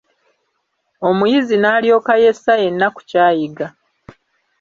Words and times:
Omuyizi 1.07 1.55
n'alyoka 1.59 2.13
yessa 2.23 2.53
yenna 2.63 2.87
ku 2.95 3.01
ky'ayiga. 3.09 3.67